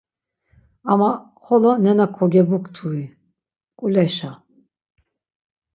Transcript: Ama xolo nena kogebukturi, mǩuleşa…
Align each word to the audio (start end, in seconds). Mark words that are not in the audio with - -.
Ama 0.91 1.09
xolo 1.43 1.71
nena 1.83 2.05
kogebukturi, 2.15 3.05
mǩuleşa… 3.13 4.31